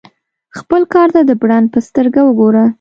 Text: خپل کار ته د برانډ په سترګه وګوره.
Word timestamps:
خپل 0.57 0.81
کار 0.93 1.07
ته 1.15 1.21
د 1.29 1.31
برانډ 1.41 1.67
په 1.73 1.79
سترګه 1.87 2.19
وګوره. 2.23 2.63